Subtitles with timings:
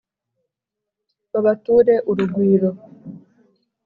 [1.31, 2.69] babature urugwiro